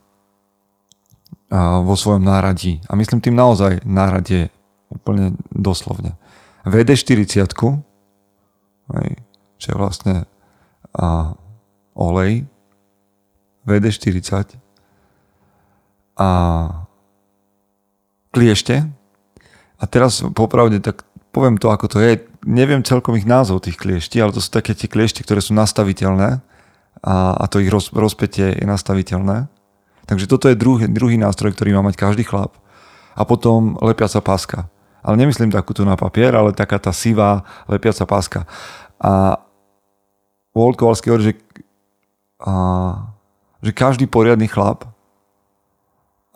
a 1.48 1.80
vo 1.80 1.96
svojom 1.96 2.24
náradí. 2.24 2.80
A 2.88 2.96
myslím 2.96 3.24
tým 3.24 3.36
naozaj 3.36 3.80
náradie 3.84 4.52
úplne 4.92 5.36
doslovne. 5.52 6.16
VD40, 6.68 7.48
čo 9.56 9.66
je 9.72 9.76
vlastne 9.76 10.28
a, 10.92 11.32
olej, 11.96 12.44
VD40 13.64 14.56
a 16.20 16.28
kliešte. 18.32 18.84
A 19.78 19.84
teraz 19.86 20.20
popravde 20.34 20.82
tak 20.82 21.07
poviem 21.30 21.60
to, 21.60 21.68
ako 21.70 21.86
to 21.90 21.98
je. 22.00 22.22
Neviem 22.46 22.86
celkom 22.86 23.14
ich 23.18 23.28
názov 23.28 23.66
tých 23.66 23.76
kliešti, 23.76 24.18
ale 24.18 24.32
to 24.32 24.40
sú 24.40 24.48
také 24.48 24.72
tie 24.72 24.88
kliešti, 24.88 25.22
ktoré 25.26 25.42
sú 25.42 25.52
nastaviteľné 25.52 26.40
a, 27.02 27.14
a 27.36 27.44
to 27.46 27.62
ich 27.62 27.70
roz, 27.70 27.92
rozpetie 27.94 28.56
je 28.56 28.66
nastaviteľné. 28.66 29.46
Takže 30.08 30.24
toto 30.24 30.48
je 30.48 30.56
druhý, 30.56 30.88
druhý 30.88 31.20
nástroj, 31.20 31.52
ktorý 31.52 31.76
má 31.76 31.84
mať 31.84 32.00
každý 32.00 32.24
chlap. 32.24 32.56
A 33.12 33.28
potom 33.28 33.76
lepiaca 33.84 34.24
páska. 34.24 34.58
Ale 35.04 35.20
nemyslím 35.20 35.52
takúto 35.52 35.84
na 35.84 36.00
papier, 36.00 36.32
ale 36.32 36.56
taká 36.56 36.80
tá 36.80 36.94
sivá 36.96 37.44
lepiaca 37.68 38.08
páska. 38.08 38.40
A 38.96 39.36
Walt 40.56 40.80
Kowalski 40.80 41.12
hovorí, 41.12 41.30
že, 41.30 41.34
a, 42.40 42.54
že 43.60 43.70
každý 43.76 44.08
poriadny 44.08 44.48
chlap 44.48 44.88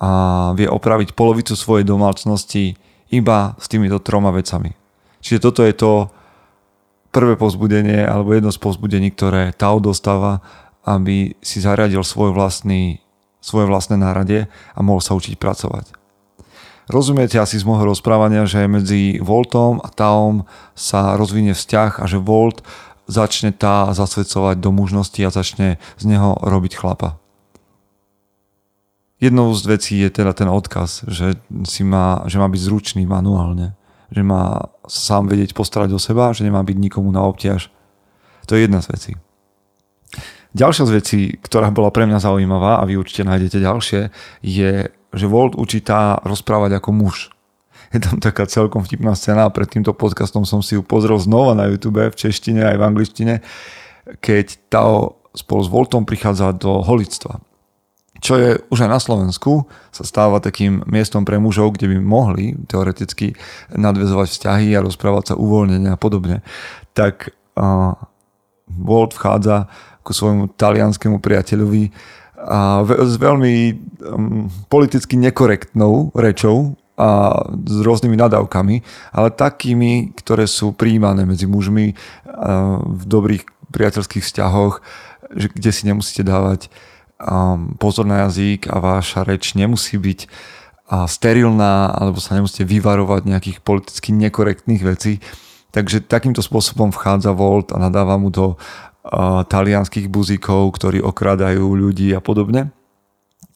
a 0.02 0.10
vie 0.58 0.66
opraviť 0.66 1.14
polovicu 1.14 1.54
svojej 1.54 1.86
domácnosti 1.86 2.74
iba 3.14 3.54
s 3.54 3.70
týmito 3.70 4.02
troma 4.02 4.34
vecami. 4.34 4.81
Čiže 5.22 5.38
toto 5.38 5.62
je 5.62 5.72
to 5.72 6.10
prvé 7.14 7.38
povzbudenie 7.38 8.02
alebo 8.02 8.34
jedno 8.34 8.50
z 8.50 8.58
povzbudení, 8.58 9.14
ktoré 9.14 9.54
Tao 9.54 9.78
dostáva, 9.78 10.42
aby 10.82 11.38
si 11.38 11.62
zariadil 11.62 12.02
svoj 12.02 12.34
vlastný, 12.34 12.98
svoje 13.38 13.70
vlastné 13.70 13.96
náradie 14.02 14.50
a 14.74 14.78
mohol 14.82 14.98
sa 14.98 15.14
učiť 15.14 15.38
pracovať. 15.38 15.94
Rozumiete 16.90 17.38
asi 17.38 17.62
z 17.62 17.64
môjho 17.64 17.86
rozprávania, 17.86 18.42
že 18.42 18.66
medzi 18.66 19.22
Voltom 19.22 19.78
a 19.78 19.88
Taom 19.94 20.50
sa 20.74 21.14
rozvinie 21.14 21.54
vzťah 21.54 22.02
a 22.02 22.04
že 22.10 22.18
Volt 22.18 22.66
začne 23.06 23.54
tá 23.54 23.94
zasvedcovať 23.94 24.58
do 24.58 24.74
mužnosti 24.74 25.20
a 25.22 25.30
začne 25.30 25.78
z 25.94 26.04
neho 26.10 26.34
robiť 26.42 26.74
chlapa. 26.74 27.22
Jednou 29.22 29.54
z 29.54 29.62
vecí 29.70 29.94
je 30.02 30.10
teda 30.10 30.34
ten 30.34 30.50
odkaz, 30.50 31.06
že, 31.06 31.38
si 31.62 31.86
má, 31.86 32.26
že 32.26 32.42
má 32.42 32.50
byť 32.50 32.58
zručný 32.66 33.06
manuálne 33.06 33.78
že 34.12 34.20
má 34.20 34.68
sám 34.86 35.30
vedieť 35.30 35.54
postarať 35.54 35.94
o 35.94 36.00
seba, 36.00 36.34
že 36.34 36.42
nemá 36.46 36.62
byť 36.62 36.76
nikomu 36.78 37.10
na 37.14 37.22
obťaž. 37.26 37.70
To 38.50 38.58
je 38.58 38.66
jedna 38.66 38.82
z 38.82 38.88
vecí. 38.90 39.12
Ďalšia 40.52 40.84
z 40.84 40.92
vecí, 40.92 41.20
ktorá 41.40 41.72
bola 41.72 41.88
pre 41.88 42.04
mňa 42.04 42.20
zaujímavá 42.20 42.82
a 42.82 42.84
vy 42.84 43.00
určite 43.00 43.24
nájdete 43.24 43.58
ďalšie, 43.64 44.00
je, 44.44 44.92
že 44.92 45.26
Volt 45.26 45.56
učítá 45.56 46.20
rozprávať 46.20 46.76
ako 46.76 46.90
muž. 46.92 47.32
Je 47.92 48.00
tam 48.00 48.20
taká 48.20 48.44
celkom 48.48 48.84
vtipná 48.84 49.16
scéna 49.16 49.48
pred 49.48 49.68
týmto 49.68 49.96
podcastom 49.96 50.44
som 50.48 50.60
si 50.60 50.76
ju 50.76 50.82
pozrel 50.84 51.16
znova 51.20 51.56
na 51.56 51.68
YouTube 51.68 52.04
v 52.04 52.16
češtine 52.16 52.64
aj 52.64 52.76
v 52.76 52.86
angličtine, 52.88 53.34
keď 54.20 54.46
Tao 54.68 55.20
spolu 55.32 55.60
s 55.64 55.68
Voltom 55.72 56.04
prichádza 56.04 56.52
do 56.52 56.84
holictva 56.84 57.40
čo 58.22 58.38
je 58.38 58.50
už 58.70 58.86
aj 58.86 58.90
na 58.90 59.02
Slovensku, 59.02 59.66
sa 59.90 60.06
stáva 60.06 60.38
takým 60.38 60.86
miestom 60.86 61.26
pre 61.26 61.42
mužov, 61.42 61.74
kde 61.74 61.90
by 61.90 61.98
mohli 61.98 62.54
teoreticky 62.70 63.34
nadvezovať 63.74 64.28
vzťahy 64.30 64.78
a 64.78 64.84
rozprávať 64.86 65.34
sa 65.34 65.40
uvoľnenie 65.42 65.90
a 65.90 65.98
podobne. 65.98 66.46
Tak 66.94 67.34
uh, 67.58 67.98
Walt 68.70 69.18
vchádza 69.18 69.66
ku 70.06 70.14
svojmu 70.14 70.54
talianskému 70.54 71.18
priateľovi 71.18 71.90
a 72.42 72.82
s 72.86 73.14
veľmi 73.18 73.54
um, 74.02 74.46
politicky 74.70 75.18
nekorektnou 75.18 76.14
rečou 76.14 76.78
a 76.94 77.42
s 77.50 77.76
rôznymi 77.82 78.18
nadávkami, 78.18 78.76
ale 79.14 79.28
takými, 79.34 80.14
ktoré 80.14 80.46
sú 80.46 80.74
príjmané 80.74 81.26
medzi 81.26 81.50
mužmi 81.50 81.94
uh, 81.94 82.78
v 82.82 83.02
dobrých 83.02 83.44
priateľských 83.74 84.22
vzťahoch, 84.22 84.78
že, 85.32 85.48
kde 85.50 85.70
si 85.74 85.82
nemusíte 85.88 86.22
dávať 86.22 86.68
um, 86.68 86.91
pozor 87.78 88.04
na 88.08 88.26
jazyk 88.26 88.66
a 88.66 88.82
váša 88.82 89.22
reč 89.22 89.54
nemusí 89.54 89.98
byť 89.98 90.20
sterilná, 91.08 91.88
alebo 91.88 92.20
sa 92.20 92.36
nemusíte 92.36 92.68
vyvarovať 92.68 93.22
nejakých 93.24 93.58
politicky 93.64 94.12
nekorektných 94.12 94.82
vecí. 94.84 95.24
Takže 95.72 96.04
takýmto 96.04 96.44
spôsobom 96.44 96.92
vchádza 96.92 97.32
Volt 97.32 97.72
a 97.72 97.80
nadáva 97.80 98.20
mu 98.20 98.28
do 98.28 98.60
uh, 98.60 99.40
talianských 99.48 100.12
buzíkov, 100.12 100.76
ktorí 100.76 101.00
okradajú 101.00 101.64
ľudí 101.64 102.12
a 102.12 102.20
podobne. 102.20 102.68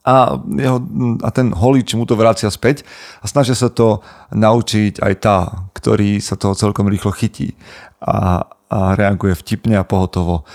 A, 0.07 0.39
jeho, 0.39 0.81
a 1.21 1.29
ten 1.35 1.51
holič 1.51 1.93
mu 1.99 2.07
to 2.07 2.17
vracia 2.17 2.47
späť 2.49 2.87
a 3.21 3.27
snažia 3.27 3.59
sa 3.59 3.69
to 3.69 4.07
naučiť 4.33 5.03
aj 5.03 5.15
tá, 5.19 5.39
ktorý 5.75 6.23
sa 6.23 6.39
toho 6.39 6.55
celkom 6.55 6.87
rýchlo 6.87 7.11
chytí 7.11 7.59
a, 7.99 8.47
a 8.71 8.79
reaguje 8.95 9.35
vtipne 9.35 9.77
a 9.77 9.85
pohotovo. 9.85 10.47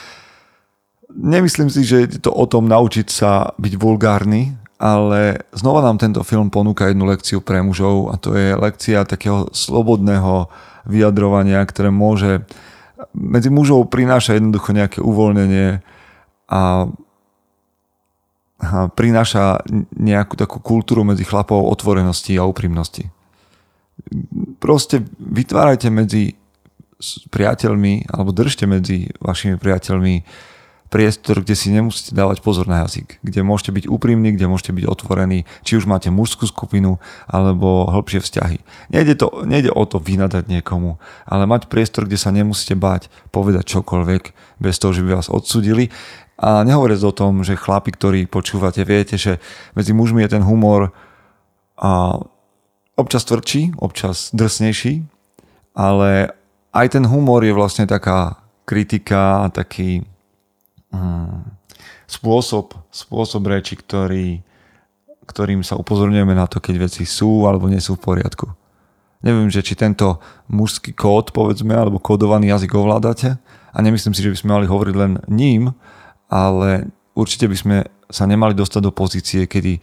Nemyslím 1.15 1.69
si, 1.69 1.83
že 1.83 2.07
je 2.07 2.19
to 2.23 2.31
o 2.31 2.45
tom 2.47 2.71
naučiť 2.71 3.07
sa 3.11 3.51
byť 3.59 3.73
vulgárny, 3.75 4.55
ale 4.81 5.45
znova 5.53 5.85
nám 5.85 6.01
tento 6.01 6.25
film 6.25 6.49
ponúka 6.49 6.89
jednu 6.89 7.05
lekciu 7.05 7.37
pre 7.43 7.61
mužov 7.61 8.09
a 8.09 8.17
to 8.17 8.33
je 8.33 8.57
lekcia 8.57 9.05
takého 9.05 9.45
slobodného 9.53 10.49
vyjadrovania, 10.89 11.61
ktoré 11.61 11.93
môže 11.93 12.41
medzi 13.13 13.53
mužov 13.53 13.93
prináša 13.93 14.41
jednoducho 14.41 14.73
nejaké 14.73 14.99
uvoľnenie 15.05 15.85
a, 16.49 16.89
a 18.61 18.77
prináša 18.89 19.61
nejakú 19.93 20.33
takú 20.33 20.57
kultúru 20.57 21.05
medzi 21.05 21.29
chlapov 21.29 21.69
otvorenosti 21.69 22.33
a 22.41 22.49
úprimnosti. 22.49 23.05
proste 24.57 25.05
vytvárajte 25.21 25.93
medzi 25.93 26.33
priateľmi, 27.29 28.13
alebo 28.13 28.29
držte 28.33 28.69
medzi 28.69 29.09
vašimi 29.21 29.57
priateľmi 29.57 30.15
priestor, 30.91 31.39
kde 31.39 31.55
si 31.55 31.71
nemusíte 31.71 32.11
dávať 32.11 32.43
pozor 32.43 32.67
na 32.67 32.83
jazyk, 32.83 33.23
kde 33.23 33.47
môžete 33.47 33.71
byť 33.71 33.85
úprimní, 33.87 34.35
kde 34.35 34.51
môžete 34.51 34.75
byť 34.75 34.85
otvorení, 34.91 35.47
či 35.63 35.79
už 35.79 35.87
máte 35.87 36.11
mužskú 36.11 36.43
skupinu 36.51 36.99
alebo 37.31 37.87
hĺbšie 37.87 38.19
vzťahy. 38.19 38.57
Nejde, 38.91 39.15
to, 39.15 39.47
nejde 39.47 39.71
o 39.71 39.87
to 39.87 40.03
vynadať 40.03 40.51
niekomu, 40.51 40.99
ale 41.23 41.47
mať 41.47 41.71
priestor, 41.71 42.11
kde 42.11 42.19
sa 42.19 42.35
nemusíte 42.35 42.75
báť 42.75 43.07
povedať 43.31 43.71
čokoľvek 43.71 44.23
bez 44.59 44.75
toho, 44.83 44.91
že 44.91 45.07
by 45.07 45.15
vás 45.15 45.31
odsudili. 45.31 45.87
A 46.35 46.67
nehovoriac 46.67 46.99
o 47.07 47.15
tom, 47.15 47.47
že 47.47 47.55
chlapi, 47.55 47.95
ktorí 47.95 48.27
počúvate, 48.27 48.83
viete, 48.83 49.15
že 49.15 49.39
medzi 49.79 49.95
mužmi 49.95 50.27
je 50.27 50.35
ten 50.35 50.43
humor 50.43 50.91
a 51.79 52.19
občas 52.99 53.23
tvrdší, 53.23 53.79
občas 53.79 54.35
drsnejší, 54.35 55.07
ale 55.71 56.35
aj 56.75 56.99
ten 56.99 57.07
humor 57.07 57.47
je 57.47 57.55
vlastne 57.55 57.87
taká 57.87 58.43
kritika, 58.67 59.47
taký 59.55 60.03
Hmm. 60.91 61.47
spôsob, 62.03 62.75
spôsob 62.91 63.47
reči, 63.47 63.79
ktorý, 63.79 64.43
ktorým 65.23 65.63
sa 65.63 65.79
upozorňujeme 65.79 66.35
na 66.35 66.45
to, 66.51 66.59
keď 66.59 66.91
veci 66.91 67.07
sú 67.07 67.47
alebo 67.47 67.71
nie 67.71 67.79
sú 67.79 67.95
v 67.95 68.03
poriadku. 68.03 68.51
Neviem, 69.23 69.47
že 69.47 69.63
či 69.63 69.77
tento 69.77 70.19
mužský 70.51 70.91
kód, 70.91 71.31
povedzme, 71.31 71.71
alebo 71.71 72.01
kódovaný 72.01 72.51
jazyk 72.51 72.73
ovládate 72.75 73.37
a 73.71 73.77
nemyslím 73.79 74.11
si, 74.11 74.25
že 74.25 74.33
by 74.33 74.37
sme 74.37 74.53
mali 74.57 74.65
hovoriť 74.67 74.95
len 74.97 75.21
ním, 75.29 75.71
ale 76.27 76.91
určite 77.15 77.47
by 77.47 77.55
sme 77.55 77.77
sa 78.11 78.27
nemali 78.27 78.51
dostať 78.51 78.81
do 78.83 78.91
pozície, 78.91 79.47
kedy 79.47 79.79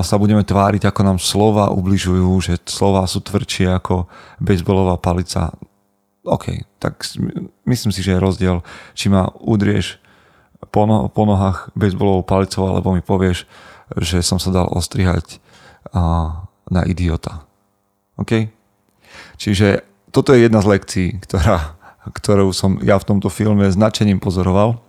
sa 0.00 0.16
budeme 0.16 0.40
tváriť, 0.46 0.88
ako 0.88 1.00
nám 1.04 1.18
slova 1.20 1.68
ubližujú, 1.74 2.30
že 2.40 2.56
slova 2.64 3.04
sú 3.04 3.20
tvrdšie 3.20 3.68
ako 3.76 4.08
bejsbolová 4.40 4.96
palica. 4.96 5.52
OK, 6.26 6.66
tak 6.82 7.04
myslím 7.66 7.92
si, 7.94 8.02
že 8.02 8.16
je 8.16 8.24
rozdiel, 8.24 8.56
či 8.92 9.08
ma 9.08 9.30
udrieš 9.38 10.02
po, 10.74 10.84
no, 10.84 11.06
po 11.06 11.22
nohách 11.24 11.70
bejsbolovou 11.78 12.26
palicou, 12.26 12.66
alebo 12.66 12.92
mi 12.92 13.02
povieš, 13.02 13.46
že 14.02 14.20
som 14.26 14.42
sa 14.42 14.50
dal 14.50 14.66
ostrihať 14.68 15.38
a, 15.94 16.44
na 16.68 16.82
idiota. 16.84 17.46
OK? 18.18 18.50
Čiže 19.38 19.86
toto 20.10 20.34
je 20.34 20.44
jedna 20.44 20.58
z 20.60 20.70
lekcií, 20.74 21.08
ktorá, 21.22 21.78
ktorú 22.10 22.50
som 22.50 22.82
ja 22.82 22.98
v 22.98 23.08
tomto 23.08 23.30
filme 23.30 23.70
značením 23.70 24.18
pozoroval. 24.18 24.82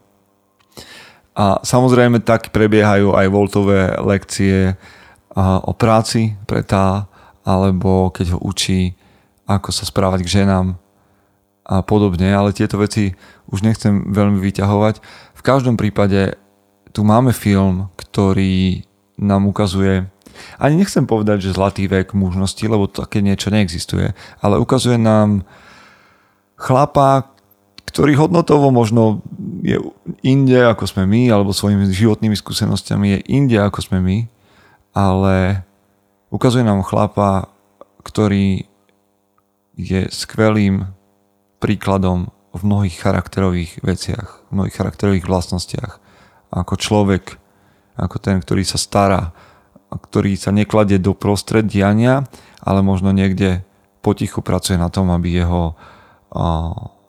A 1.38 1.62
samozrejme 1.63 2.19
tak 2.25 2.51
prebiehajú 2.51 3.15
aj 3.15 3.31
Voltové 3.31 3.95
lekcie 4.01 4.75
o 5.39 5.71
práci 5.71 6.36
pre 6.43 6.65
tá, 6.65 7.07
alebo 7.48 8.12
keď 8.12 8.36
ho 8.36 8.39
učí, 8.43 8.98
ako 9.48 9.69
sa 9.71 9.88
správať 9.88 10.25
k 10.25 10.43
ženám, 10.43 10.75
a 11.69 11.85
podobne, 11.85 12.33
ale 12.33 12.49
tieto 12.49 12.81
veci 12.81 13.13
už 13.53 13.61
nechcem 13.61 14.09
veľmi 14.09 14.41
vyťahovať. 14.41 14.95
V 15.38 15.41
každom 15.45 15.77
prípade 15.77 16.33
tu 16.89 17.05
máme 17.05 17.29
film, 17.29 17.93
ktorý 17.93 18.81
nám 19.21 19.45
ukazuje, 19.45 20.09
ani 20.57 20.81
nechcem 20.81 21.03
povedať, 21.05 21.45
že 21.45 21.55
zlatý 21.55 21.85
vek 21.85 22.15
mužnosti, 22.15 22.63
lebo 22.63 22.89
také 22.89 23.19
niečo 23.19 23.51
neexistuje, 23.51 24.15
ale 24.39 24.55
ukazuje 24.57 24.95
nám 24.95 25.43
chlapa, 26.55 27.29
ktorý 27.88 28.15
hodnotovo 28.15 28.69
možno 28.69 29.21
je 29.65 29.77
inde 30.23 30.59
ako 30.63 30.88
sme 30.88 31.03
my, 31.05 31.27
alebo 31.29 31.55
svojimi 31.55 31.89
životnými 31.91 32.38
skúsenostiami 32.38 33.17
je 33.17 33.19
inde 33.29 33.57
ako 33.59 33.79
sme 33.83 33.99
my, 33.99 34.17
ale 34.95 35.65
ukazuje 36.31 36.63
nám 36.63 36.85
chlapa, 36.85 37.51
ktorý 38.05 38.65
je 39.79 40.07
skvelým 40.11 40.88
príkladom 41.59 42.31
v 42.55 42.61
mnohých 42.65 42.97
charakterových 42.97 43.83
veciach, 43.85 44.49
v 44.49 44.51
mnohých 44.55 44.75
charakterových 44.75 45.27
vlastnostiach. 45.29 46.01
Ako 46.49 46.73
človek, 46.79 47.37
ako 47.93 48.17
ten, 48.17 48.41
ktorý 48.41 48.65
sa 48.65 48.81
stará, 48.81 49.35
ktorý 49.93 50.33
sa 50.33 50.49
nekladie 50.49 50.97
do 50.97 51.13
prostredia, 51.13 51.93
ale 52.61 52.79
možno 52.81 53.13
niekde 53.13 53.61
potichu 54.01 54.41
pracuje 54.41 54.79
na 54.79 54.89
tom, 54.89 55.13
aby 55.13 55.43
jeho 55.43 55.77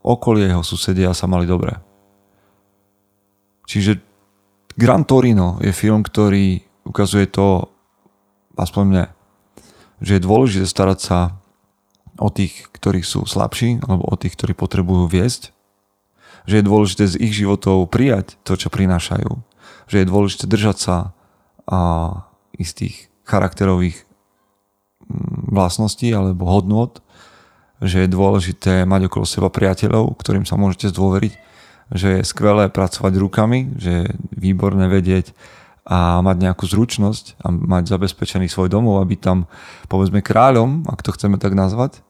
okolie, 0.05 0.49
jeho 0.49 0.65
susedia 0.65 1.13
sa 1.17 1.29
mali 1.29 1.49
dobre. 1.49 1.77
Čiže 3.71 4.03
Gran 4.77 5.05
Torino 5.05 5.61
je 5.61 5.73
film, 5.77 6.03
ktorý 6.03 6.61
ukazuje 6.89 7.29
to, 7.29 7.69
aspoň 8.57 8.83
mne, 8.89 9.05
že 10.01 10.17
je 10.17 10.27
dôležité 10.27 10.65
starať 10.65 10.99
sa 10.99 11.40
o 12.21 12.29
tých, 12.29 12.69
ktorí 12.77 13.01
sú 13.01 13.25
slabší, 13.25 13.81
alebo 13.81 14.05
o 14.05 14.15
tých, 14.21 14.37
ktorí 14.37 14.53
potrebujú 14.53 15.09
viesť. 15.09 15.57
Že 16.45 16.61
je 16.61 16.69
dôležité 16.69 17.05
z 17.09 17.17
ich 17.17 17.33
životov 17.33 17.89
prijať 17.89 18.37
to, 18.45 18.61
čo 18.61 18.69
prinášajú. 18.69 19.41
Že 19.89 19.97
je 20.05 20.07
dôležité 20.07 20.45
držať 20.45 20.77
sa 20.77 20.97
a, 21.65 21.81
istých 22.61 23.09
charakterových 23.25 24.05
mm, 24.05 25.49
vlastností 25.57 26.13
alebo 26.13 26.45
hodnot. 26.45 27.01
Že 27.81 28.05
je 28.05 28.09
dôležité 28.13 28.73
mať 28.85 29.09
okolo 29.09 29.25
seba 29.25 29.49
priateľov, 29.49 30.13
ktorým 30.21 30.45
sa 30.45 30.61
môžete 30.61 30.93
zdôveriť. 30.93 31.33
Že 31.91 32.09
je 32.21 32.29
skvelé 32.29 32.69
pracovať 32.69 33.13
rukami, 33.17 33.81
že 33.81 33.91
je 33.91 34.05
výborné 34.37 34.93
vedieť 34.93 35.33
a 35.89 36.21
mať 36.21 36.37
nejakú 36.45 36.69
zručnosť 36.69 37.41
a 37.41 37.51
mať 37.51 37.89
zabezpečený 37.89 38.53
svoj 38.53 38.69
domov 38.69 39.01
a 39.01 39.09
byť 39.09 39.21
tam 39.25 39.49
povedzme 39.89 40.21
kráľom, 40.21 40.87
ak 40.87 41.01
to 41.01 41.11
chceme 41.17 41.41
tak 41.41 41.57
nazvať 41.57 42.05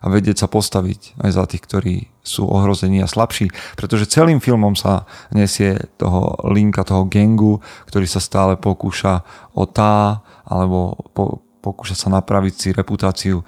a 0.00 0.06
vedieť 0.08 0.44
sa 0.44 0.48
postaviť 0.48 1.20
aj 1.20 1.30
za 1.30 1.44
tých, 1.44 1.62
ktorí 1.64 1.94
sú 2.24 2.48
ohrození 2.48 3.04
a 3.04 3.10
slabší. 3.10 3.52
Pretože 3.76 4.08
celým 4.08 4.40
filmom 4.40 4.72
sa 4.72 5.04
nesie 5.28 5.76
toho 6.00 6.40
linka, 6.48 6.88
toho 6.88 7.04
gengu, 7.04 7.60
ktorý 7.84 8.08
sa 8.08 8.20
stále 8.20 8.56
pokúša 8.56 9.20
o 9.52 9.68
tá, 9.68 10.24
alebo 10.48 10.96
po, 11.12 11.44
pokúša 11.60 11.96
sa 11.96 12.08
napraviť 12.08 12.54
si 12.56 12.68
reputáciu 12.72 13.44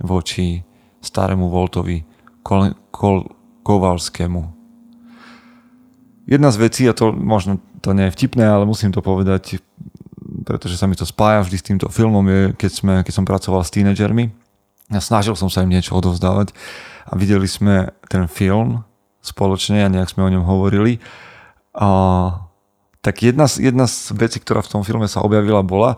voči 0.00 0.60
starému 1.00 1.48
Voltovi 1.48 2.04
Kol, 2.44 2.76
Kol, 2.92 3.24
Kovalskému. 3.64 4.52
Jedna 6.24 6.48
z 6.52 6.56
vecí, 6.56 6.82
a 6.88 6.96
to 6.96 7.12
možno 7.12 7.60
to 7.84 7.92
nie 7.92 8.08
je 8.08 8.16
vtipné, 8.16 8.44
ale 8.48 8.64
musím 8.64 8.92
to 8.92 9.04
povedať, 9.04 9.60
pretože 10.44 10.80
sa 10.80 10.88
mi 10.88 10.96
to 10.96 11.04
spája 11.04 11.44
vždy 11.44 11.56
s 11.60 11.68
týmto 11.68 11.86
filmom, 11.92 12.24
je, 12.24 12.40
keď, 12.56 12.70
sme, 12.72 12.94
keď 13.04 13.12
som 13.12 13.28
pracoval 13.28 13.60
s 13.60 13.72
tínedžermi, 13.72 14.43
snažil 14.92 15.36
som 15.38 15.48
sa 15.48 15.64
im 15.64 15.72
niečo 15.72 15.96
odovzdávať 15.96 16.52
a 17.08 17.12
videli 17.16 17.48
sme 17.48 17.92
ten 18.08 18.28
film 18.28 18.84
spoločne 19.24 19.84
a 19.84 19.92
nejak 19.92 20.12
sme 20.12 20.28
o 20.28 20.32
ňom 20.32 20.44
hovorili. 20.44 21.00
A, 21.72 21.88
tak 23.00 23.24
jedna 23.24 23.48
jedna 23.48 23.88
z 23.88 24.12
vecí, 24.16 24.40
ktorá 24.40 24.60
v 24.60 24.72
tom 24.72 24.82
filme 24.84 25.08
sa 25.08 25.24
objavila, 25.24 25.64
bola 25.64 25.96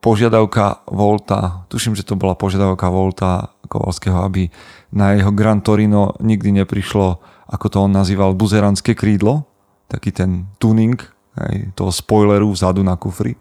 požiadavka 0.00 0.86
Volta, 0.88 1.66
tuším, 1.72 1.96
že 1.96 2.04
to 2.04 2.14
bola 2.16 2.36
požiadavka 2.36 2.88
Volta 2.92 3.52
Kovalského, 3.66 4.22
aby 4.22 4.48
na 4.92 5.16
jeho 5.16 5.32
Gran 5.32 5.64
Torino 5.64 6.14
nikdy 6.20 6.62
neprišlo, 6.62 7.20
ako 7.48 7.66
to 7.68 7.76
on 7.80 7.92
nazýval, 7.92 8.36
buzeránske 8.36 8.92
krídlo, 8.92 9.48
taký 9.88 10.12
ten 10.12 10.46
tuning 10.60 10.96
aj 11.36 11.76
toho 11.76 11.92
spoileru 11.92 12.48
vzadu 12.52 12.80
na 12.80 12.96
kufri. 12.96 13.36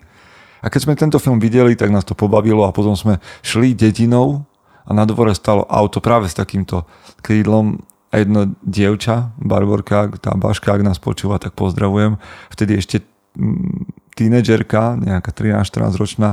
A 0.65 0.73
keď 0.73 0.79
sme 0.81 0.97
tento 0.97 1.21
film 1.21 1.37
videli, 1.37 1.77
tak 1.77 1.93
nás 1.93 2.01
to 2.01 2.17
pobavilo 2.17 2.65
a 2.65 2.73
potom 2.73 2.97
sme 2.97 3.21
šli 3.45 3.77
dedinou 3.77 4.49
a 4.81 4.97
na 4.97 5.05
dvore 5.05 5.37
stalo 5.37 5.61
auto 5.69 6.01
práve 6.01 6.25
s 6.25 6.33
takýmto 6.33 6.89
krídlom 7.21 7.85
a 8.09 8.17
jedno 8.17 8.57
dievča, 8.65 9.37
Barborka, 9.37 10.09
tá 10.17 10.33
Baška, 10.33 10.73
ak 10.73 10.81
nás 10.81 10.97
počúva, 10.97 11.37
tak 11.37 11.53
pozdravujem. 11.53 12.17
Vtedy 12.49 12.81
ešte 12.81 13.05
mm, 13.37 13.93
tínedžerka, 14.17 14.97
nejaká 14.97 15.29
13-14 15.35 16.01
ročná, 16.01 16.29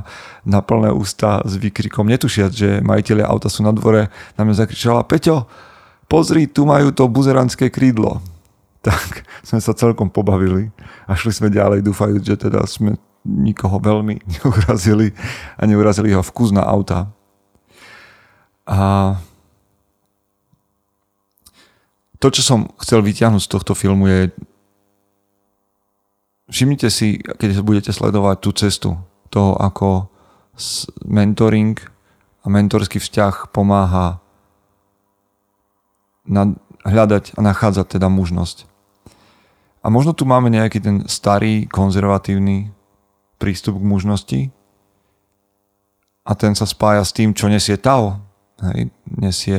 na 0.47 0.63
plné 0.63 0.95
ústa 0.95 1.43
s 1.45 1.59
výkrikom, 1.59 2.07
netušiac, 2.09 2.55
že 2.55 2.69
majiteľe 2.81 3.27
auta 3.27 3.53
sú 3.53 3.67
na 3.67 3.75
dvore, 3.75 4.09
na 4.39 4.43
mňa 4.47 4.65
zakričala, 4.65 5.05
Peťo, 5.05 5.51
pozri, 6.07 6.47
tu 6.47 6.65
majú 6.65 6.95
to 6.95 7.05
buzeránske 7.05 7.69
krídlo. 7.69 8.25
Tak 8.83 9.23
sme 9.47 9.63
sa 9.63 9.79
celkom 9.79 10.11
pobavili 10.11 10.75
a 11.07 11.15
šli 11.15 11.31
sme 11.31 11.55
ďalej, 11.55 11.87
dúfajúc, 11.87 12.23
že 12.27 12.35
teda 12.35 12.67
sme 12.67 12.99
nikoho 13.27 13.79
veľmi 13.79 14.19
neurazili 14.39 15.15
a 15.59 15.63
neurazili 15.67 16.13
ho 16.13 16.23
vkus 16.23 16.51
na 16.51 16.63
auta. 16.67 17.11
A 18.67 19.19
to, 22.23 22.31
čo 22.31 22.43
som 22.47 22.71
chcel 22.79 23.03
vyťahnuť 23.03 23.43
z 23.43 23.51
tohto 23.51 23.75
filmu 23.75 24.07
je 24.07 24.21
všimnite 26.53 26.89
si, 26.93 27.19
keď 27.19 27.65
budete 27.67 27.91
sledovať 27.91 28.37
tú 28.39 28.51
cestu 28.55 28.91
toho, 29.33 29.59
ako 29.59 30.13
mentoring 31.03 31.81
a 32.45 32.47
mentorský 32.47 33.01
vzťah 33.01 33.51
pomáha 33.51 34.23
hľadať 36.87 37.35
a 37.35 37.41
nachádzať 37.41 37.99
teda 37.99 38.07
mužnosť. 38.07 38.71
A 39.83 39.91
možno 39.91 40.15
tu 40.15 40.23
máme 40.23 40.47
nejaký 40.47 40.79
ten 40.79 40.97
starý, 41.11 41.67
konzervatívny 41.67 42.71
prístup 43.43 43.83
k 43.83 43.91
mužnosti, 43.91 44.41
a 46.23 46.33
ten 46.39 46.55
sa 46.55 46.71
spája 46.71 47.03
s 47.03 47.11
tým, 47.11 47.35
čo 47.35 47.51
nesie 47.51 47.75
Tao. 47.75 48.23
Hej, 48.63 48.95
nesie 49.11 49.59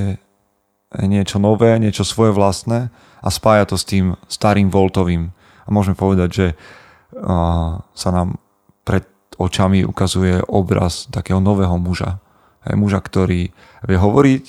niečo 0.96 1.41
nové, 1.41 1.76
niečo 1.76 2.08
svoje 2.08 2.32
vlastné 2.32 2.88
a 3.19 3.28
spája 3.28 3.67
to 3.67 3.76
s 3.76 3.84
tým 3.84 4.15
starým 4.32 4.72
Voltovým. 4.72 5.36
A 5.67 5.69
môžeme 5.74 5.98
povedať, 5.98 6.30
že 6.32 6.48
uh, 6.56 7.84
sa 7.84 8.10
nám 8.15 8.39
pred 8.88 9.04
očami 9.36 9.84
ukazuje 9.84 10.39
obraz 10.48 11.12
takého 11.12 11.43
nového 11.43 11.76
muža. 11.76 12.24
Hej, 12.63 12.80
muža, 12.80 13.04
ktorý 13.04 13.52
vie 13.84 13.98
hovoriť, 14.00 14.46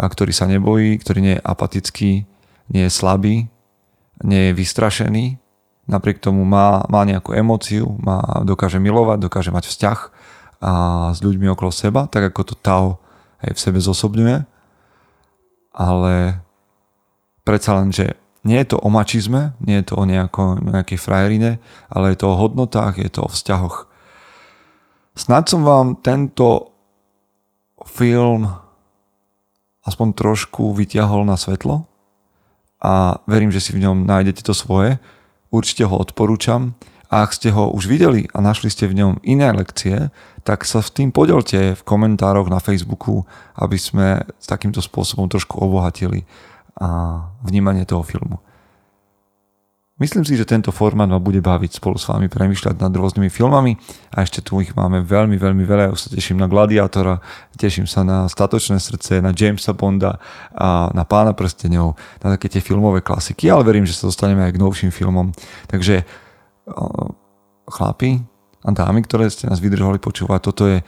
a 0.00 0.06
ktorý 0.06 0.32
sa 0.32 0.46
nebojí, 0.46 0.96
ktorý 1.02 1.18
nie 1.18 1.34
je 1.36 1.44
apatický, 1.44 2.10
nie 2.70 2.82
je 2.86 2.92
slabý, 2.94 3.50
nie 4.22 4.40
je 4.48 4.52
vystrašený, 4.56 5.24
napriek 5.90 6.22
tomu 6.22 6.46
má, 6.46 6.86
má 6.86 7.02
nejakú 7.02 7.34
emóciu, 7.34 7.98
má, 7.98 8.22
dokáže 8.46 8.78
milovať, 8.78 9.18
dokáže 9.18 9.50
mať 9.50 9.66
vzťah 9.66 9.98
a 10.62 10.72
s 11.10 11.18
ľuďmi 11.18 11.50
okolo 11.50 11.74
seba, 11.74 12.06
tak 12.06 12.30
ako 12.30 12.40
to 12.46 12.54
Tao 12.54 13.02
aj 13.42 13.58
v 13.58 13.62
sebe 13.62 13.78
zosobňuje. 13.82 14.46
Ale 15.74 16.38
predsa 17.42 17.74
len, 17.82 17.90
že 17.90 18.14
nie 18.46 18.56
je 18.62 18.72
to 18.72 18.78
o 18.80 18.88
mačizme, 18.88 19.58
nie 19.60 19.82
je 19.82 19.92
to 19.92 19.94
o 19.98 20.04
nejako, 20.06 20.62
nejakej 20.62 20.98
frajerine, 21.02 21.60
ale 21.90 22.14
je 22.14 22.18
to 22.22 22.26
o 22.32 22.38
hodnotách, 22.38 22.96
je 22.96 23.10
to 23.10 23.26
o 23.26 23.32
vzťahoch. 23.32 23.90
Snad 25.18 25.50
som 25.50 25.66
vám 25.66 26.00
tento 26.00 26.72
film 27.84 28.48
aspoň 29.84 30.08
trošku 30.16 30.72
vyťahol 30.76 31.24
na 31.24 31.36
svetlo 31.36 31.84
a 32.80 33.20
verím, 33.28 33.52
že 33.52 33.60
si 33.60 33.76
v 33.76 33.84
ňom 33.84 34.08
nájdete 34.08 34.40
to 34.44 34.56
svoje. 34.56 34.96
Určite 35.50 35.82
ho 35.86 35.98
odporúčam 35.98 36.78
a 37.10 37.26
ak 37.26 37.34
ste 37.34 37.50
ho 37.50 37.74
už 37.74 37.90
videli 37.90 38.30
a 38.30 38.38
našli 38.38 38.70
ste 38.70 38.86
v 38.86 39.02
ňom 39.02 39.12
iné 39.26 39.50
lekcie, 39.50 40.14
tak 40.46 40.62
sa 40.62 40.78
s 40.78 40.94
tým 40.94 41.10
podelte 41.10 41.74
v 41.74 41.82
komentároch 41.82 42.46
na 42.46 42.62
Facebooku, 42.62 43.26
aby 43.58 43.74
sme 43.74 44.22
takýmto 44.38 44.78
spôsobom 44.78 45.26
trošku 45.26 45.58
obohatili 45.58 46.22
a 46.78 47.18
vnímanie 47.42 47.82
toho 47.82 48.06
filmu. 48.06 48.38
Myslím 50.00 50.24
si, 50.24 50.32
že 50.32 50.48
tento 50.48 50.72
formát 50.72 51.04
ma 51.04 51.20
bude 51.20 51.44
baviť 51.44 51.76
spolu 51.76 52.00
s 52.00 52.08
vami 52.08 52.32
premyšľať 52.32 52.80
nad 52.80 52.88
rôznymi 52.88 53.28
filmami 53.28 53.76
a 54.16 54.24
ešte 54.24 54.40
tu 54.40 54.56
ich 54.64 54.72
máme 54.72 55.04
veľmi, 55.04 55.36
veľmi 55.36 55.60
veľa. 55.68 55.92
Ja 55.92 55.94
sa 55.94 56.08
teším 56.08 56.40
na 56.40 56.48
Gladiátora, 56.48 57.20
teším 57.60 57.84
sa 57.84 58.00
na 58.00 58.24
Statočné 58.24 58.80
srdce, 58.80 59.20
na 59.20 59.36
Jamesa 59.36 59.76
Bonda 59.76 60.16
a 60.56 60.88
na 60.96 61.04
Pána 61.04 61.36
prstenov, 61.36 62.00
na 62.24 62.32
také 62.32 62.48
tie 62.48 62.64
filmové 62.64 63.04
klasiky, 63.04 63.52
ale 63.52 63.60
verím, 63.60 63.84
že 63.84 63.92
sa 63.92 64.08
dostaneme 64.08 64.40
aj 64.48 64.56
k 64.56 64.62
novším 64.64 64.88
filmom. 64.88 65.36
Takže 65.68 66.08
chlapi 67.68 68.24
a 68.64 68.68
dámy, 68.72 69.04
ktoré 69.04 69.28
ste 69.28 69.52
nás 69.52 69.60
vydržali 69.60 70.00
počúvať, 70.00 70.40
toto 70.40 70.64
je 70.64 70.80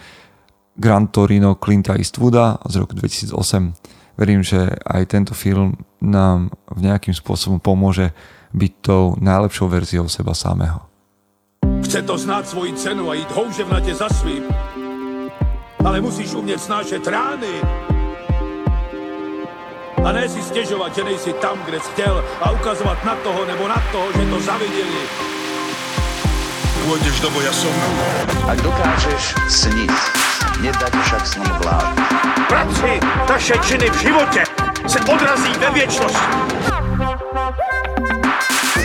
Gran 0.80 1.12
Torino 1.12 1.60
Clinta 1.60 2.00
Eastwooda 2.00 2.64
z 2.64 2.80
roku 2.80 2.96
2008. 2.96 4.16
Verím, 4.16 4.40
že 4.40 4.72
aj 4.88 5.02
tento 5.04 5.36
film 5.36 5.76
nám 6.00 6.48
v 6.72 6.88
nejakým 6.88 7.12
spôsobom 7.12 7.60
pomôže 7.60 8.16
byť 8.54 8.72
tou 8.80 9.16
najlepšou 9.20 9.68
verziou 9.68 10.08
seba 10.08 10.36
samého. 10.36 10.80
Chce 11.84 12.02
to 12.02 12.18
znát 12.18 12.48
svoji 12.48 12.72
cenu 12.72 13.10
a 13.10 13.14
jít 13.14 13.30
houževnatě 13.30 13.94
za 13.94 14.08
svým. 14.08 14.44
Ale 15.84 16.00
musíš 16.00 16.34
umět 16.34 16.60
snášet 16.62 17.06
rány. 17.06 17.54
A 20.04 20.12
ne 20.12 20.28
si 20.28 20.42
stěžovat, 20.42 20.94
že 20.94 21.04
nejsi 21.04 21.32
tam, 21.32 21.58
kde 21.64 21.80
jsi 21.80 21.90
chtěl 21.90 22.24
a 22.42 22.50
ukazovat 22.50 23.04
na 23.04 23.14
toho 23.14 23.44
nebo 23.44 23.68
na 23.68 23.82
toho, 23.92 24.12
že 24.12 24.30
to 24.30 24.40
zaviděli. 24.40 25.02
Pôjdeš 26.82 27.22
do 27.22 27.30
boja 27.30 27.54
som. 27.54 27.70
Ak 28.50 28.58
dokážeš 28.58 29.38
sniť, 29.46 29.94
nedať 30.66 30.92
však 31.06 31.22
snom 31.22 31.54
vlád. 31.62 31.94
Práci 32.50 32.98
taše 33.30 33.54
činy 33.62 33.86
v 33.86 34.00
životě 34.02 34.42
se 34.86 34.98
odrazí 35.06 35.52
ve 35.62 35.70
věčnosti. 35.70 36.71